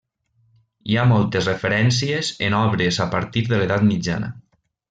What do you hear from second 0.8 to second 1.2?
Hi ha